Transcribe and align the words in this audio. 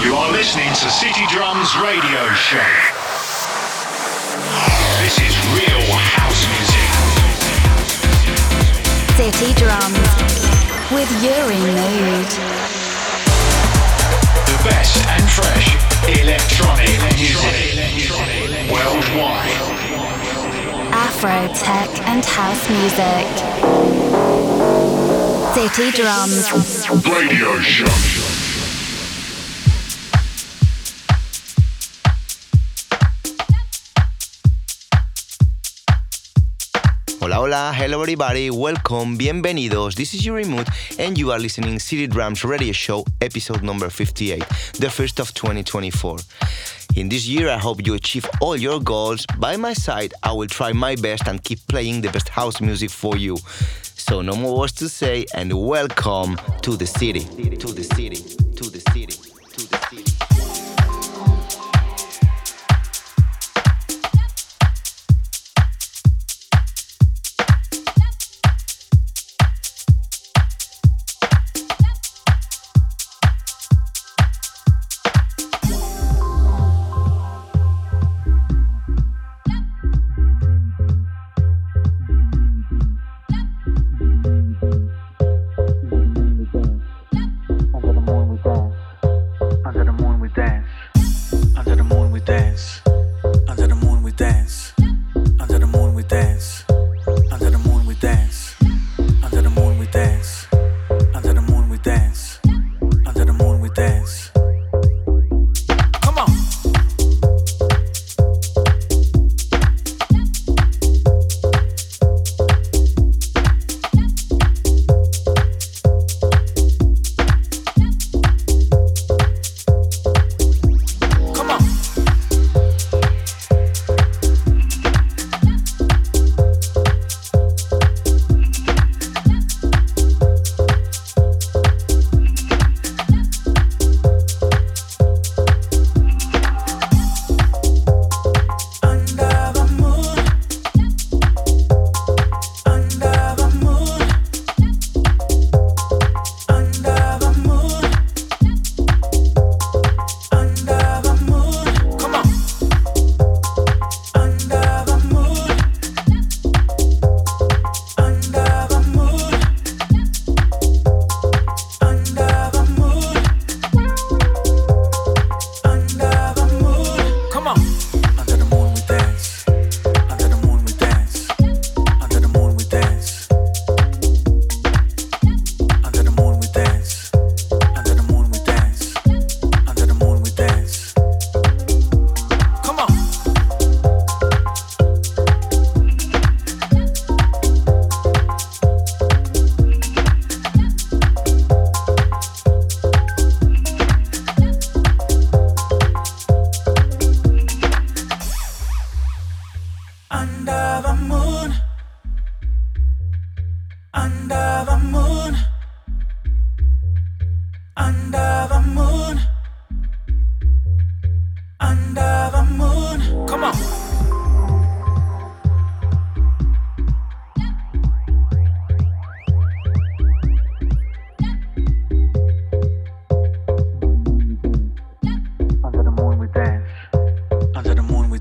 You 0.00 0.14
are 0.14 0.30
listening 0.30 0.68
to 0.68 0.90
City 0.90 1.26
Drums 1.28 1.76
Radio 1.76 2.32
Show. 2.32 2.70
This 5.02 5.18
is 5.18 5.34
real 5.50 5.90
house 5.90 6.46
music. 6.54 6.88
City 9.18 9.52
Drums 9.54 9.98
with 10.94 11.10
Uri 11.20 11.58
Mood. 11.74 12.30
The 14.46 14.58
best 14.62 15.02
and 15.08 15.26
fresh 15.28 15.74
electronic 16.06 16.94
music 17.18 17.74
worldwide. 18.70 19.50
Afro, 20.94 21.52
tech, 21.54 21.90
and 22.06 22.24
house 22.24 22.70
music. 22.70 23.26
City 25.54 25.90
Drums 25.90 26.52
Radio 27.04 27.58
Show. 27.58 28.17
Hola, 37.28 37.40
hola, 37.40 37.72
hello 37.74 38.00
everybody, 38.00 38.48
welcome, 38.48 39.18
bienvenidos. 39.18 39.94
This 39.94 40.14
is 40.14 40.24
Uri 40.24 40.44
Mood, 40.44 40.66
and 40.98 41.18
you 41.18 41.30
are 41.30 41.38
listening 41.38 41.78
City 41.78 42.06
Drums 42.06 42.42
Radio 42.42 42.72
Show, 42.72 43.04
episode 43.20 43.62
number 43.62 43.90
58, 43.90 44.38
the 44.78 44.88
first 44.88 45.20
of 45.20 45.34
2024. 45.34 46.16
In 46.96 47.10
this 47.10 47.28
year, 47.28 47.50
I 47.50 47.58
hope 47.58 47.86
you 47.86 47.92
achieve 47.92 48.24
all 48.40 48.56
your 48.56 48.80
goals. 48.80 49.26
By 49.38 49.58
my 49.58 49.74
side, 49.74 50.14
I 50.22 50.32
will 50.32 50.46
try 50.46 50.72
my 50.72 50.96
best 50.96 51.28
and 51.28 51.44
keep 51.44 51.58
playing 51.68 52.00
the 52.00 52.08
best 52.08 52.30
house 52.30 52.62
music 52.62 52.88
for 52.88 53.18
you. 53.18 53.36
So, 53.82 54.22
no 54.22 54.34
more 54.34 54.60
words 54.60 54.72
to 54.76 54.88
say, 54.88 55.26
and 55.34 55.52
welcome. 55.52 56.38
To 56.62 56.76
the 56.76 56.86
city. 56.86 57.24
To 57.58 57.72
the 57.74 57.84
city. 57.84 58.47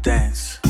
Drums 0.07 0.66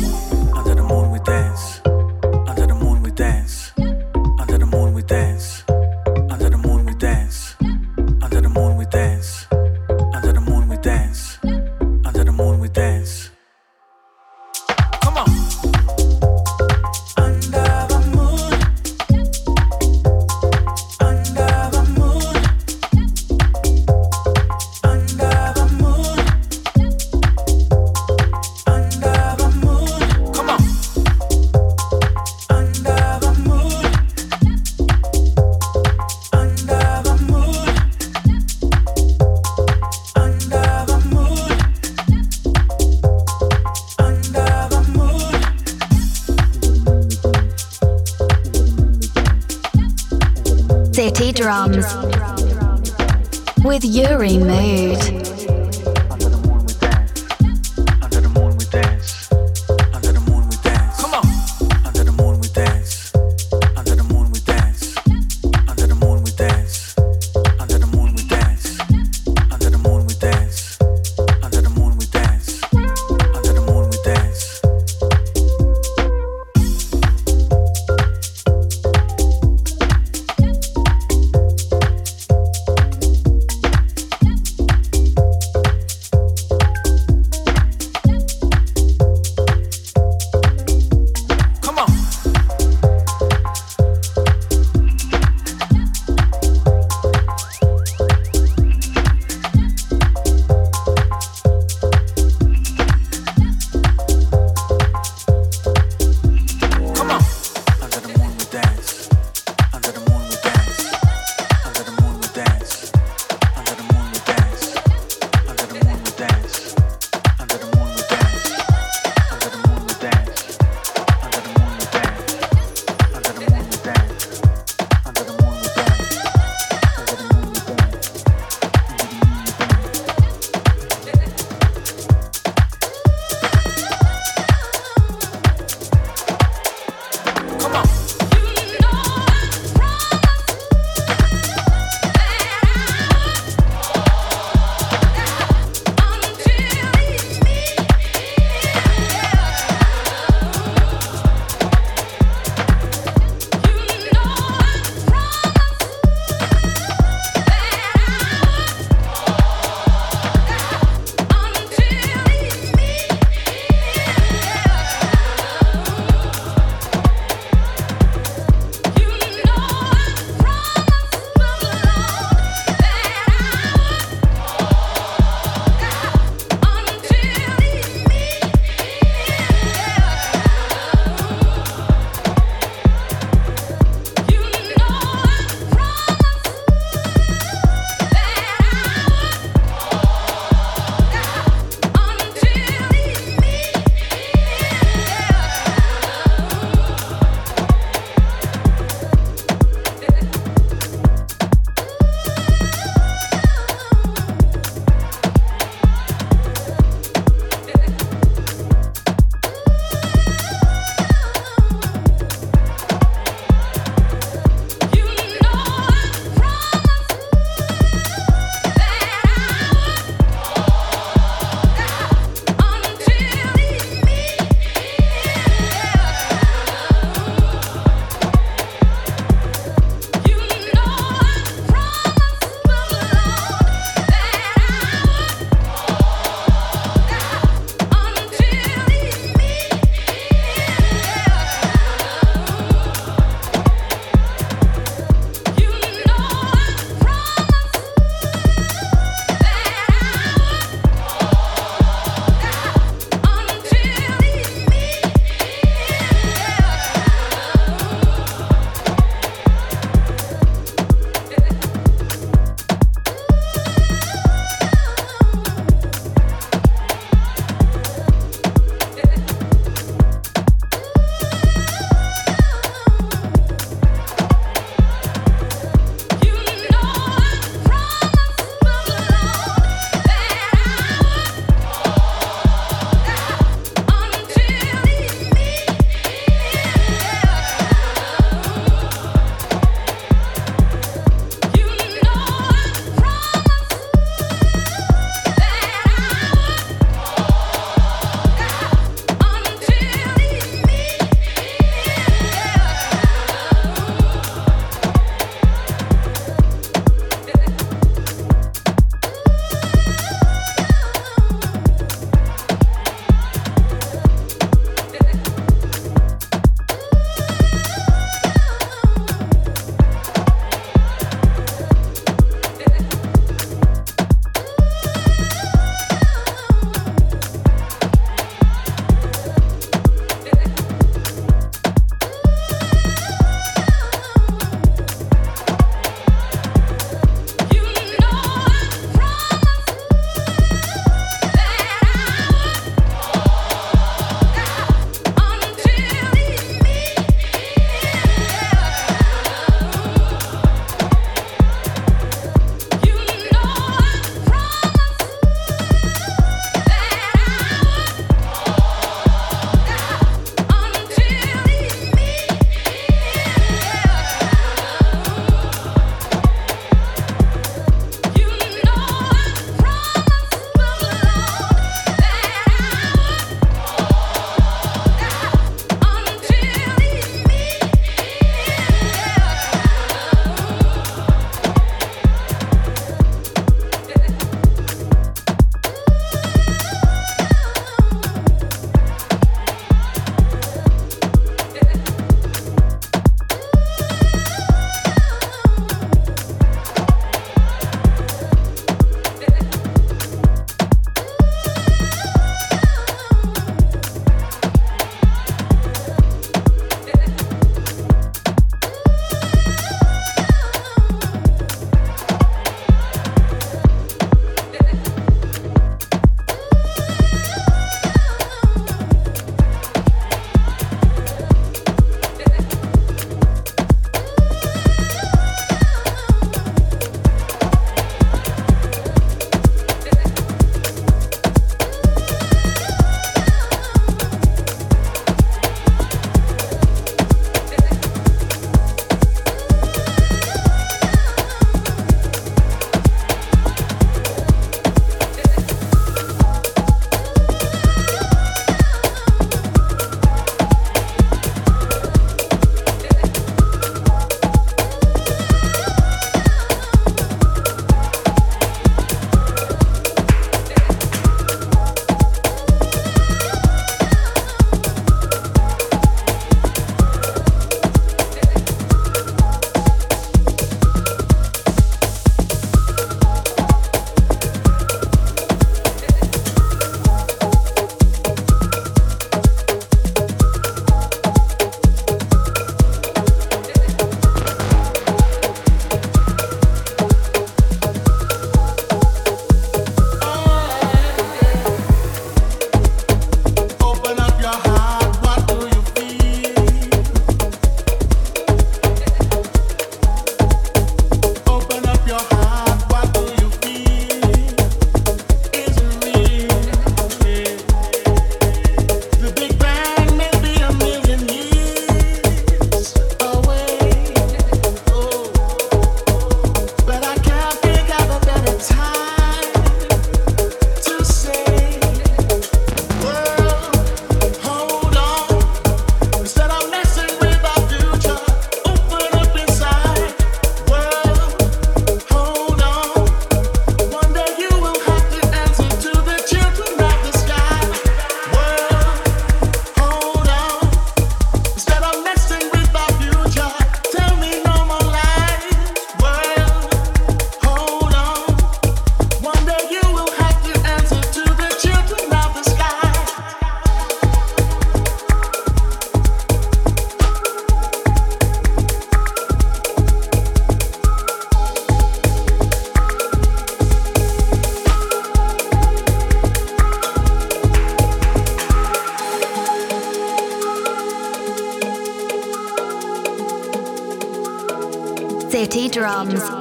City 575.09 575.47
Drums. 575.47 576.16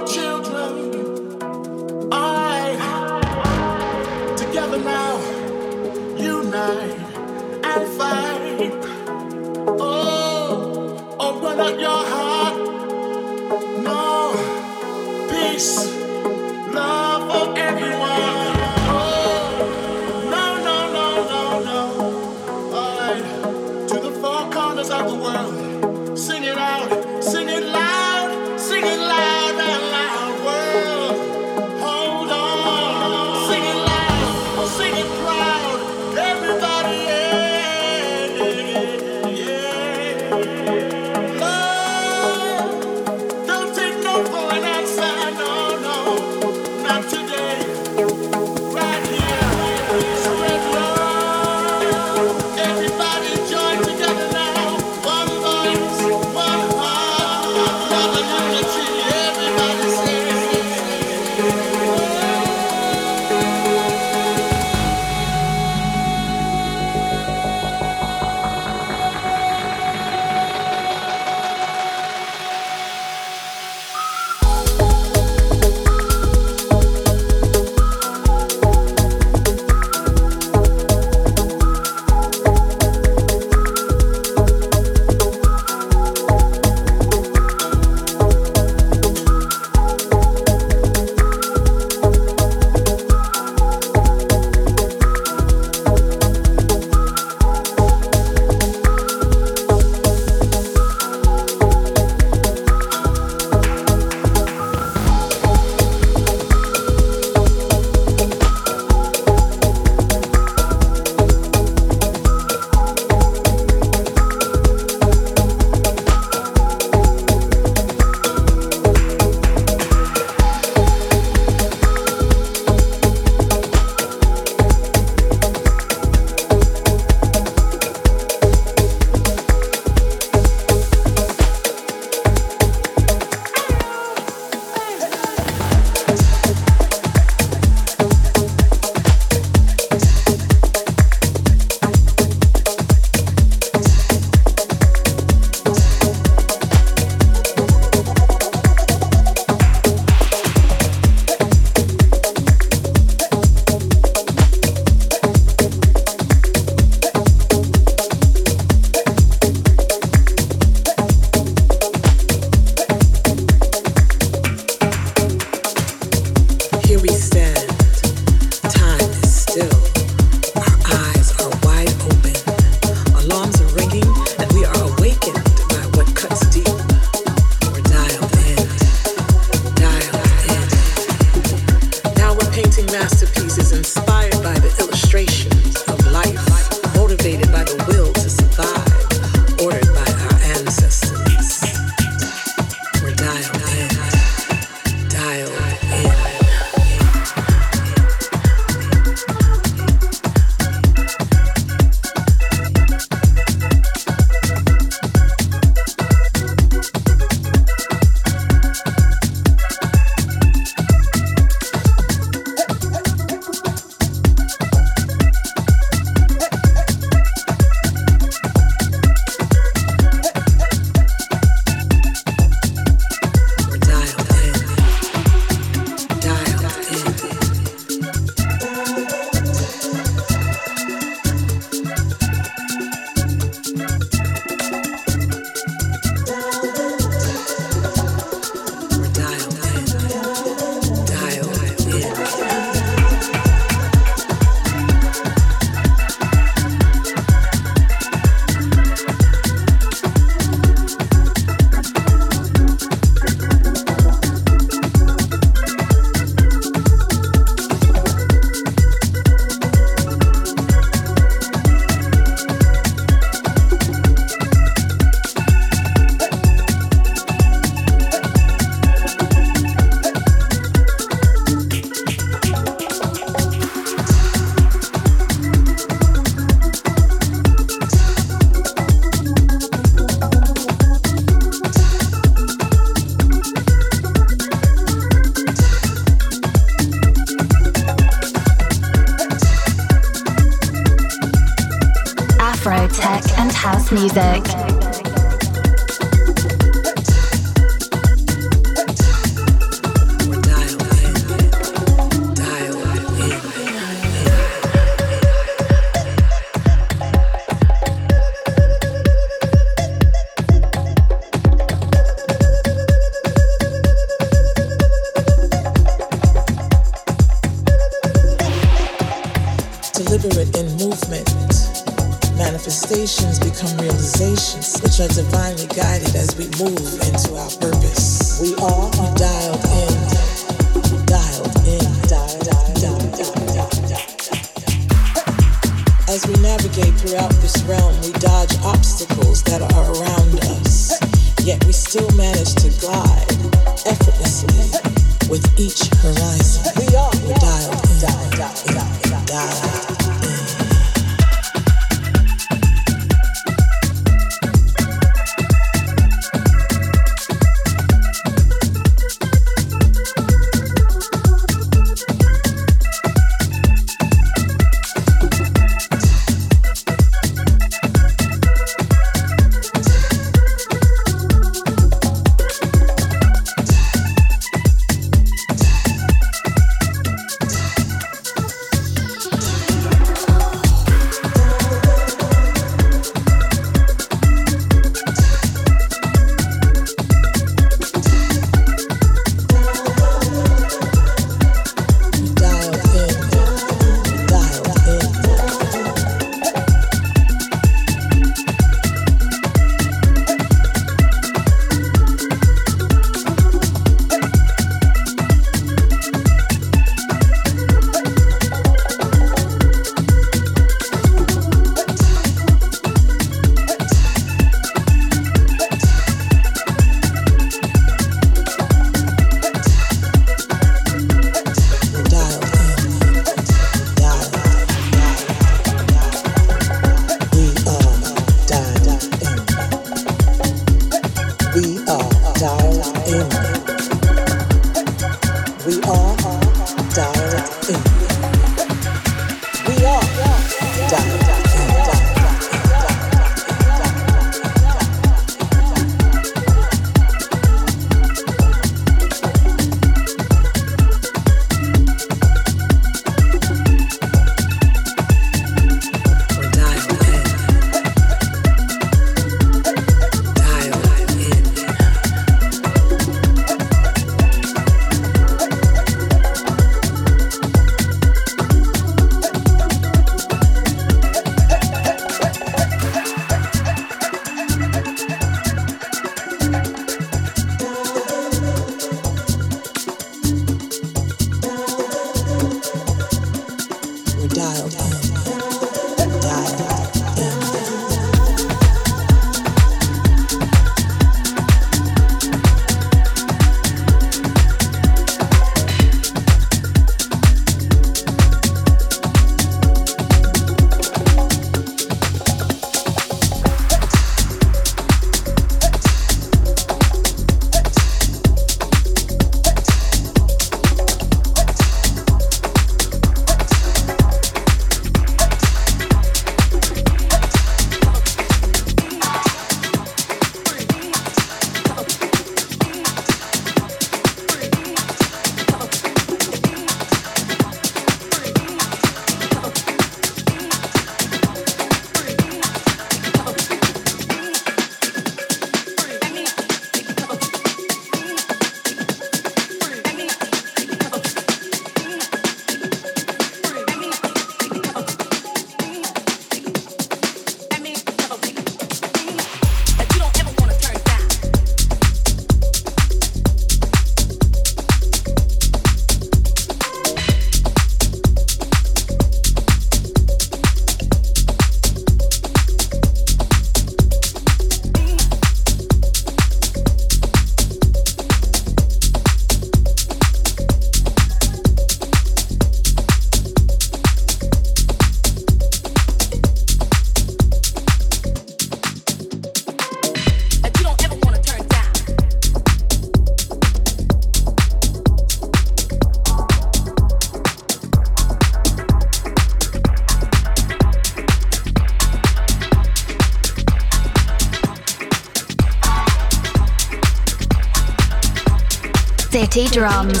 Drums 599.46 600.00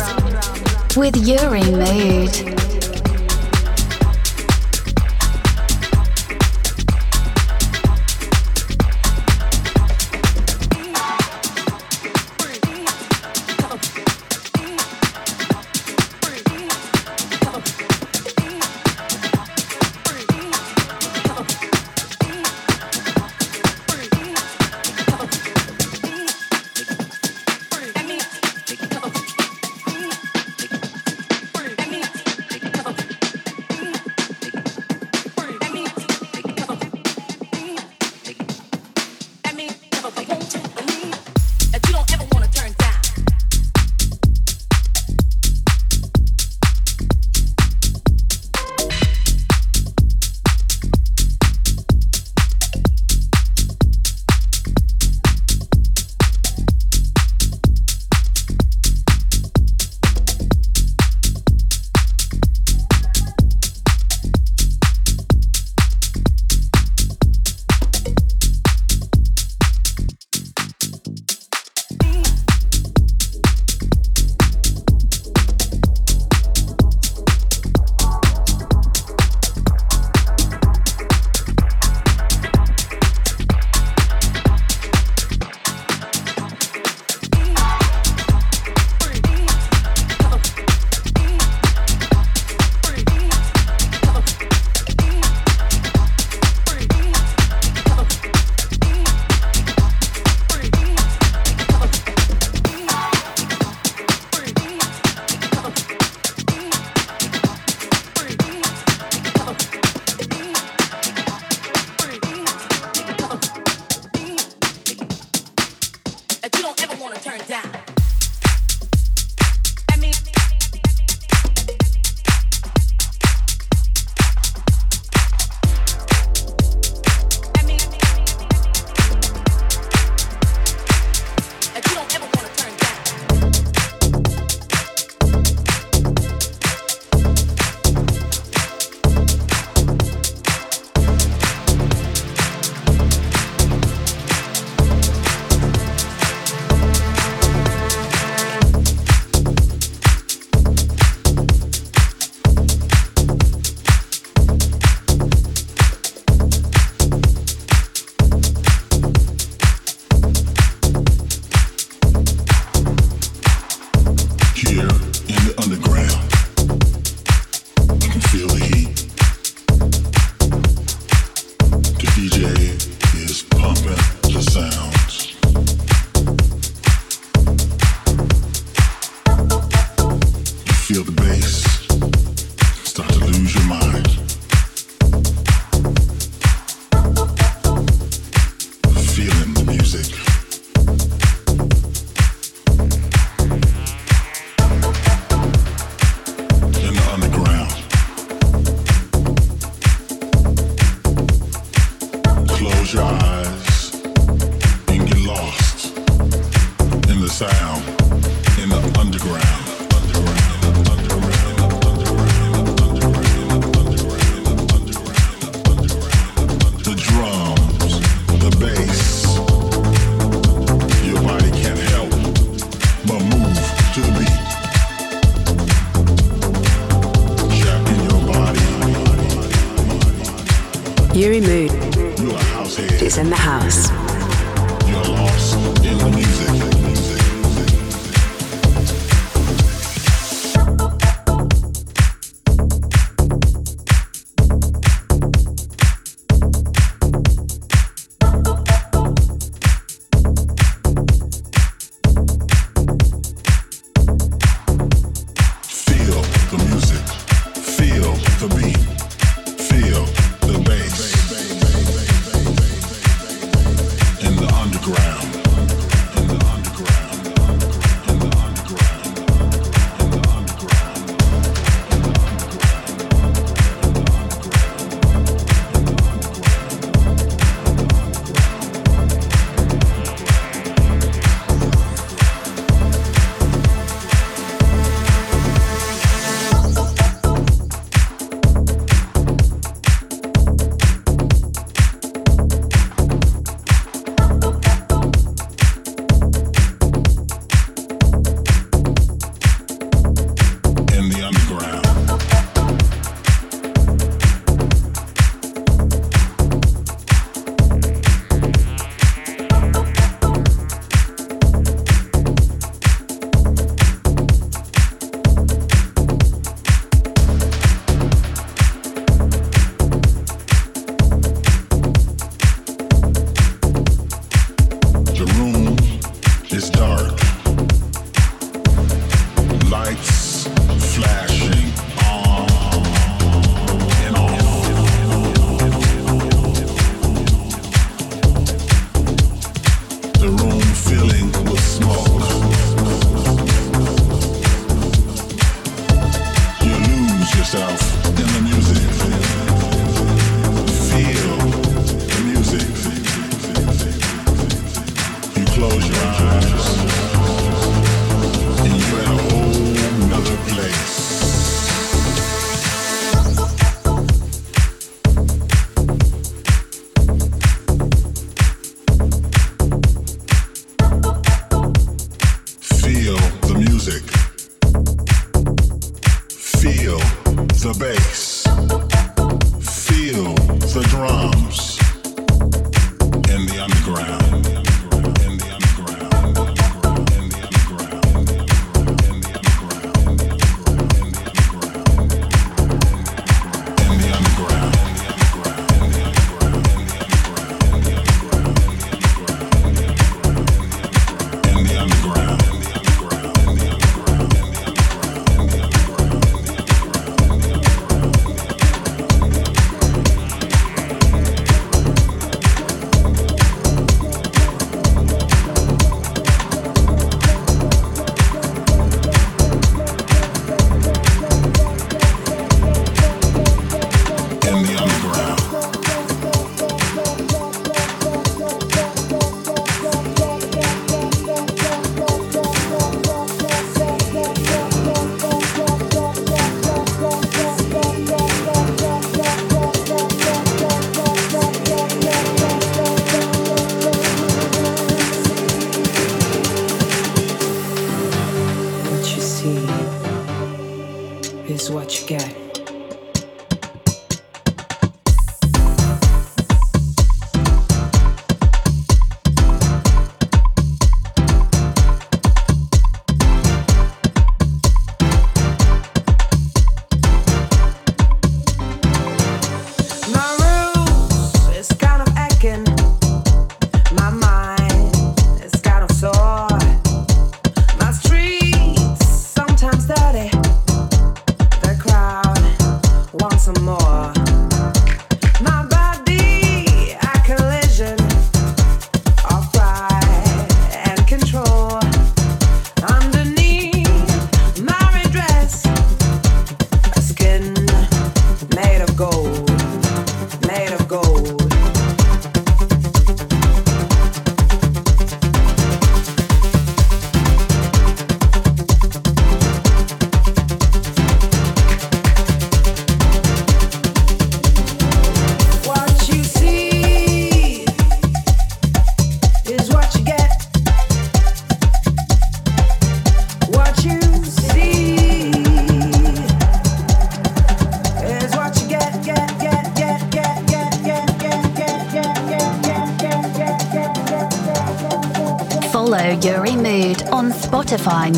with 0.96 1.16
Uri 1.16 1.67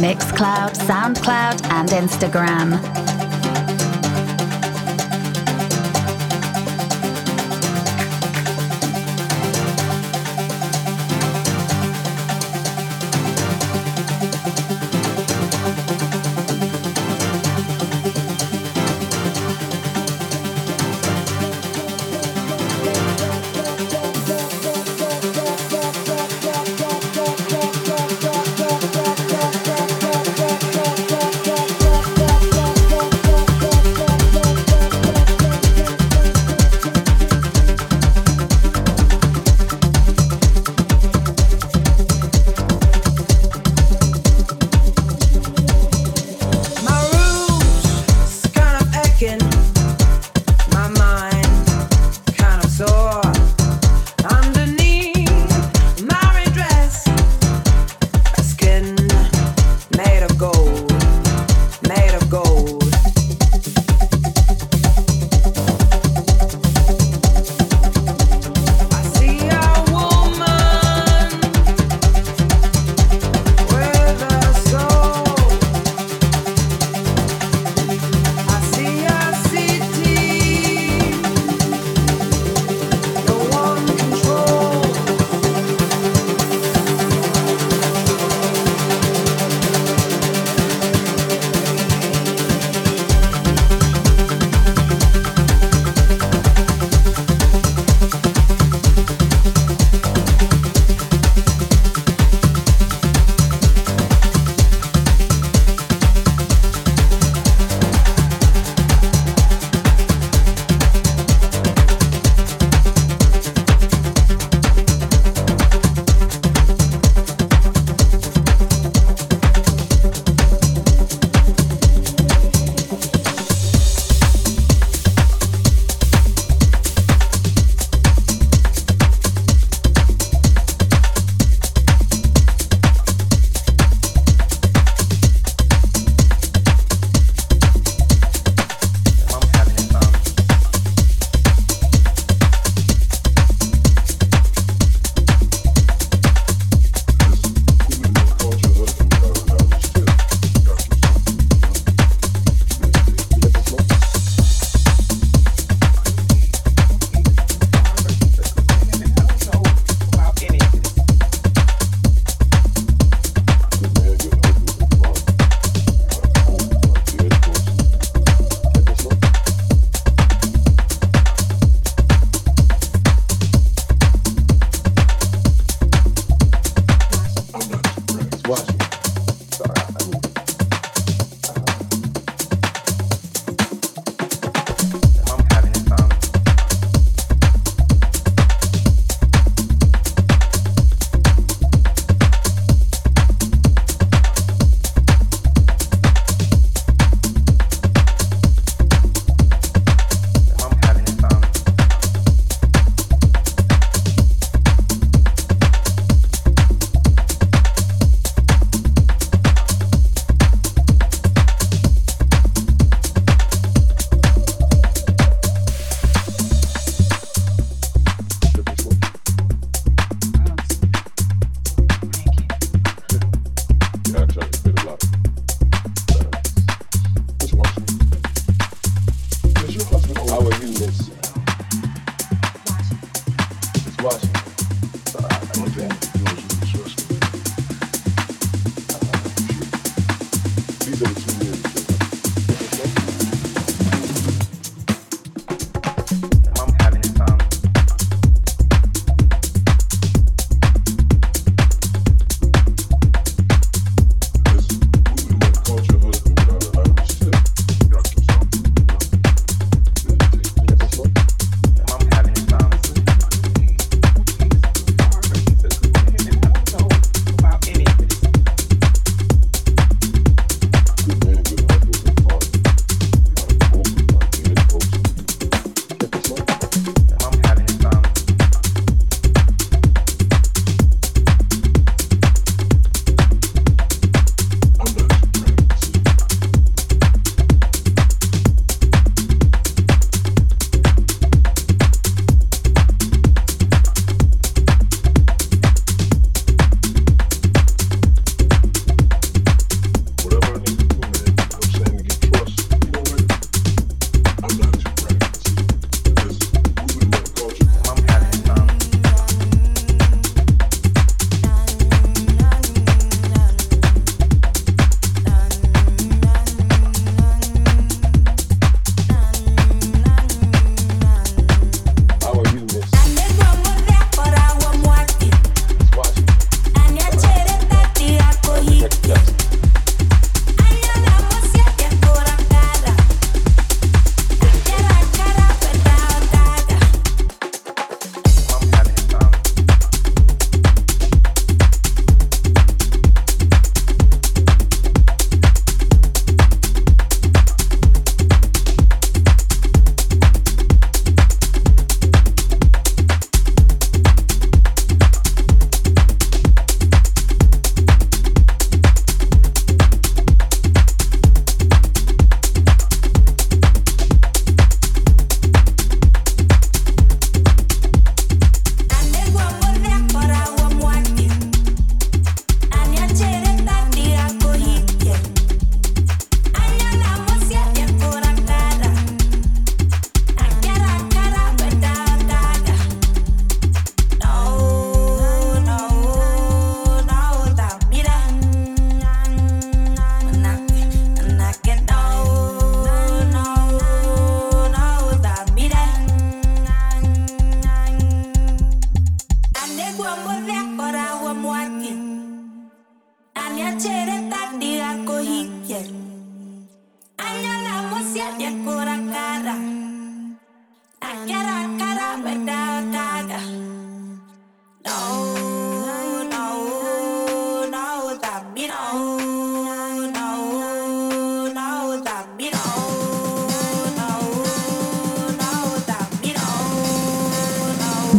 Mixcloud, 0.01 0.73
SoundCloud, 0.87 1.63
and 1.71 1.91
Instagram. 1.91 3.00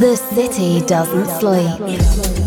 The 0.02 0.16
city 0.16 0.82
doesn't 0.88 1.28
sleep. 1.28 2.41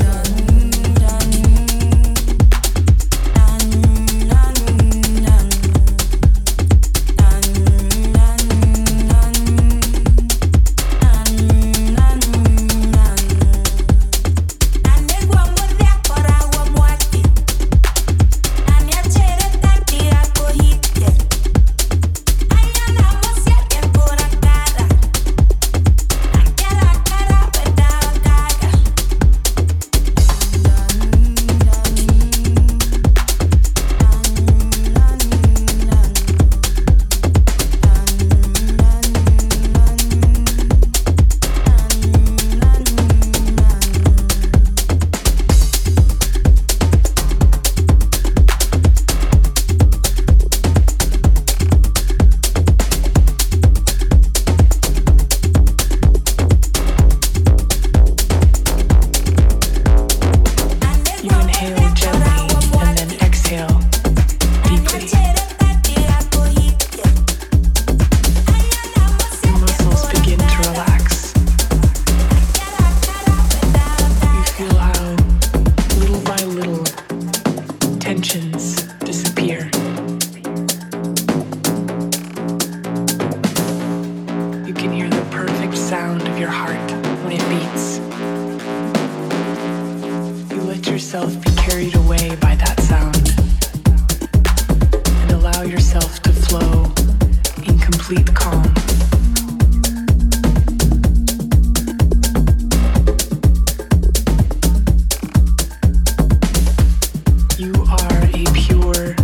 Are 107.91 108.25
a 108.35 108.45
pure 108.53 109.24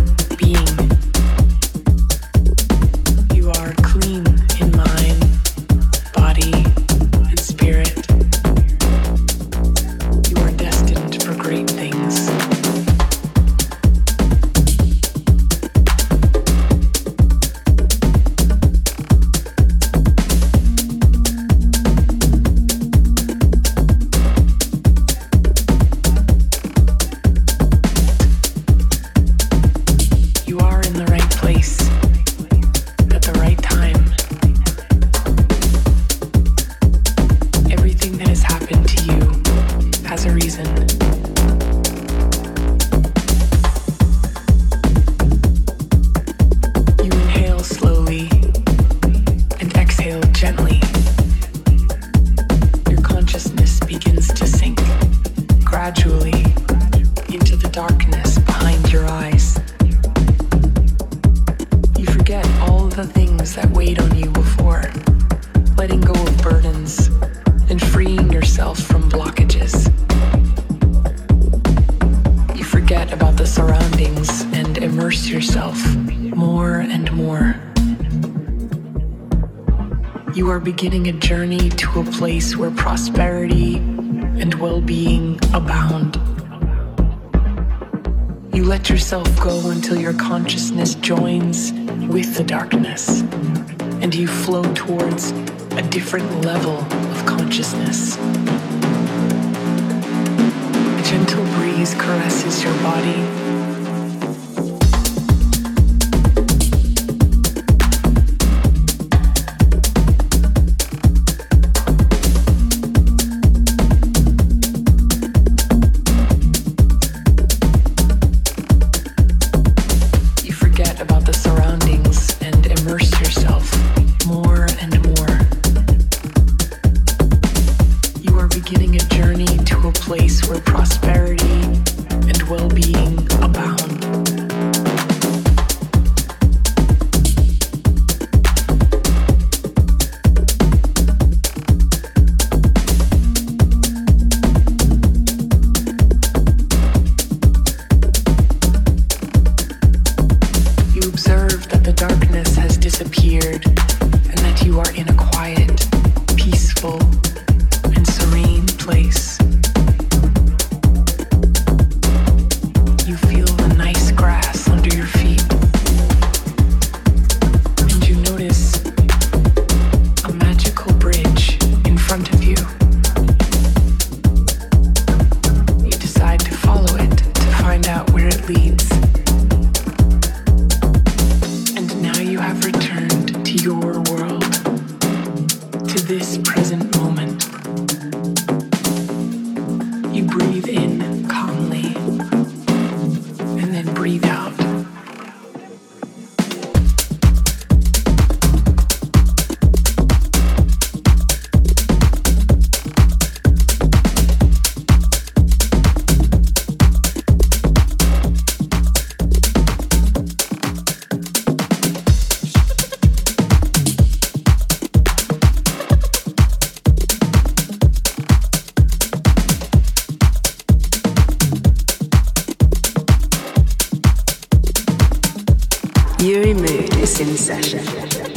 session. 227.59 228.30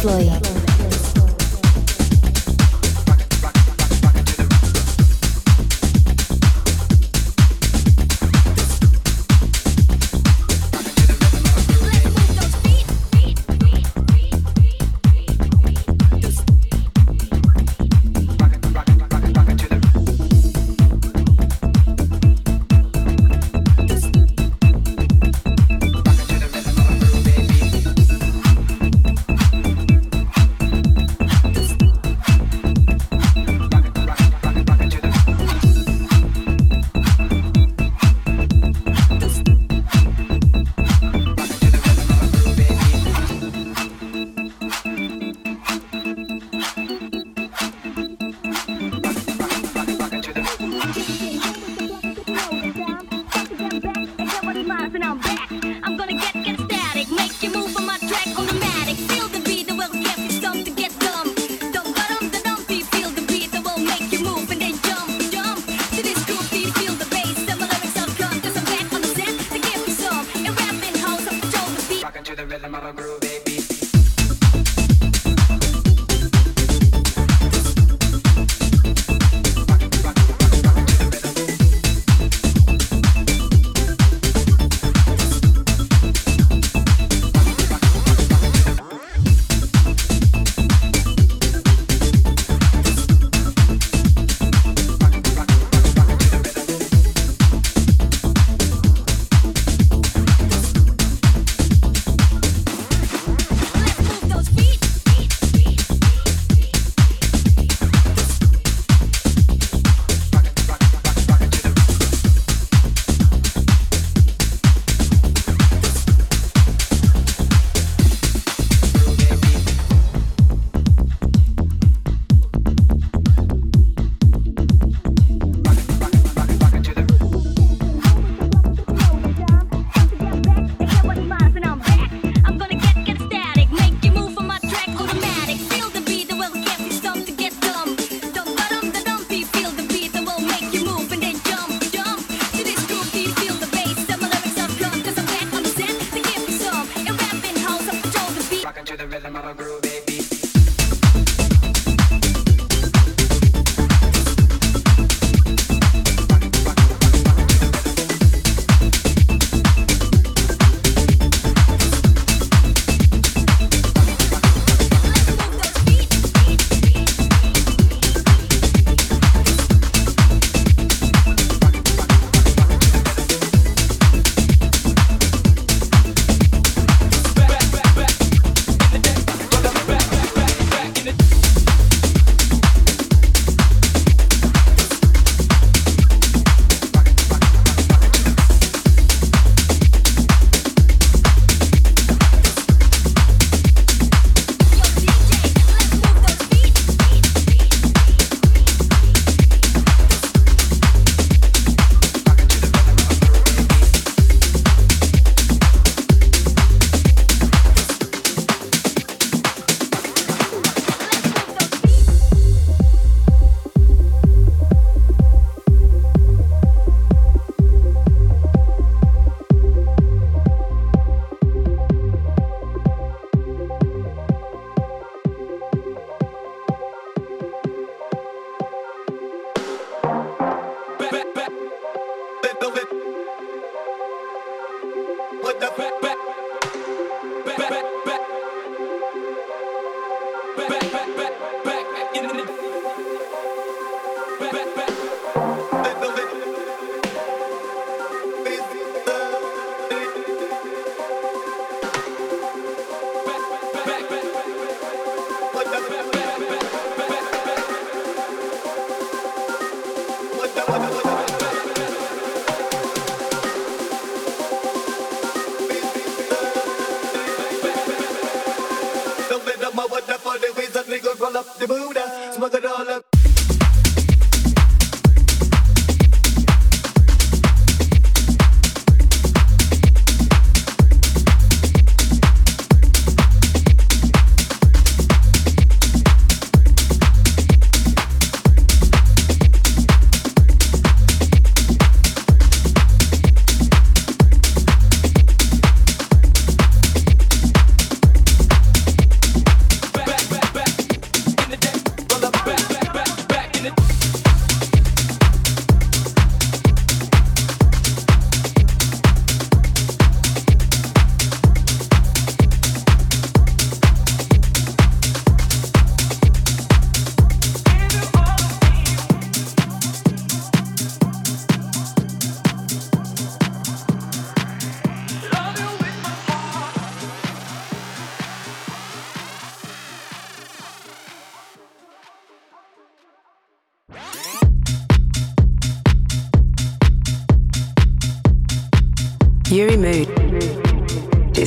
Floyd. 0.00 0.61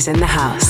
In 0.08 0.20
the 0.20 0.26
house. 0.26 0.65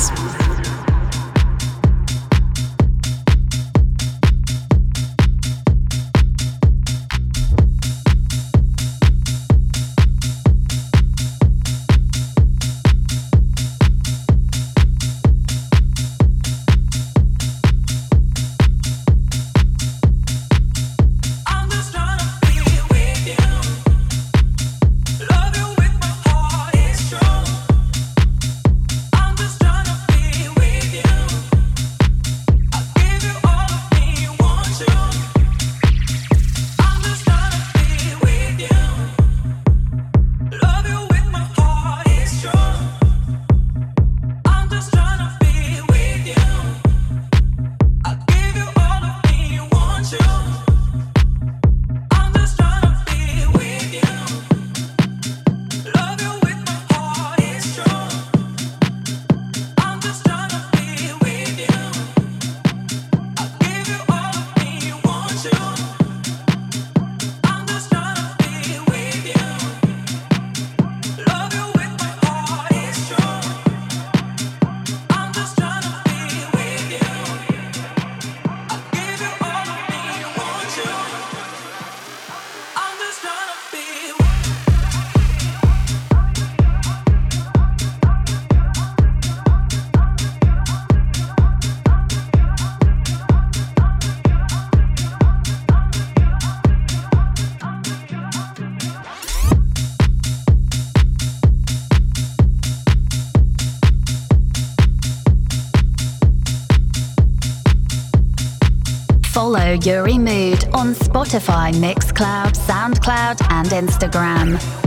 Follow 109.67 109.79
Uri 109.83 110.17
Mood 110.17 110.65
on 110.75 110.95
Spotify, 110.95 111.73
Mixcloud, 111.73 112.55
Soundcloud, 112.69 113.45
and 113.51 113.69
Instagram. 113.71 114.86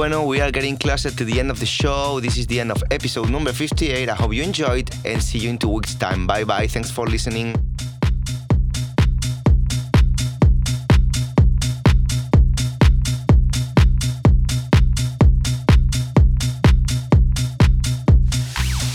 Bueno, 0.00 0.24
we 0.24 0.40
are 0.40 0.50
getting 0.50 0.78
closer 0.78 1.10
to 1.10 1.26
the 1.26 1.38
end 1.38 1.50
of 1.50 1.60
the 1.60 1.66
show. 1.66 2.20
This 2.20 2.38
is 2.38 2.46
the 2.46 2.58
end 2.58 2.70
of 2.70 2.82
episode 2.90 3.28
number 3.28 3.52
58. 3.52 4.08
I 4.08 4.14
hope 4.14 4.32
you 4.32 4.42
enjoyed 4.42 4.88
and 5.04 5.22
see 5.22 5.40
you 5.40 5.50
in 5.50 5.58
two 5.58 5.68
weeks' 5.68 5.94
time. 5.94 6.26
Bye 6.26 6.44
bye. 6.44 6.66
Thanks 6.66 6.90
for 6.90 7.06
listening. 7.06 7.54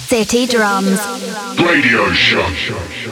City 0.07 0.47
Drums. 0.47 0.99
Radio 1.61 2.11
Show. 2.13 3.04